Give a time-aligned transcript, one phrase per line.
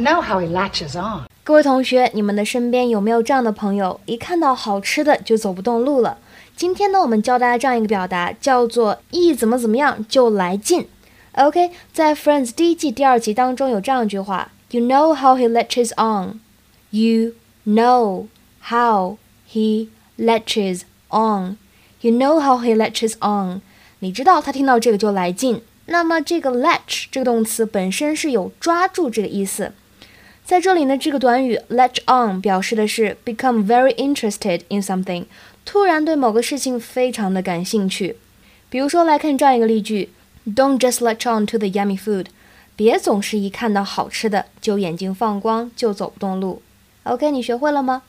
[0.00, 1.26] Know how he latches on.
[1.44, 6.16] 各位同学，你们的身边有没有这样的朋友，一看到好吃的就走不动路了？
[6.56, 10.88] 今天呢，我们教大家这样一个表达，叫做一怎么怎么样就来劲。
[11.32, 16.40] OK，在 Friends 第一季第二集当中有这样一句话：You know how he latches on.
[16.88, 17.32] You
[17.66, 18.28] know
[18.62, 19.18] how
[19.52, 20.80] he latches
[21.10, 21.58] on.
[22.00, 23.60] You know how he latches on.
[23.98, 25.60] 你知道他听到这个就来劲。
[25.86, 29.72] 那么这个 latch 这个动词本身是有抓住这个意思。
[30.50, 35.26] 在这里呢，这个短语 latch on 表示的是 become very interested in something，
[35.64, 38.16] 突然对某个事情非常的感兴趣。
[38.68, 40.08] 比如说来看这样一个例句
[40.44, 42.26] ：Don't just latch on to the yummy food，
[42.74, 46.60] 别总是一看到好吃的就眼睛放光，就走不动路。
[47.04, 48.02] OK，你学会了吗？